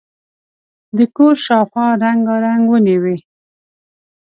د 0.97 0.99
کور 1.15 1.35
شاوخوا 1.45 1.87
رنګارنګ 2.03 2.63
ونې 2.71 2.97
وې. 3.03 3.17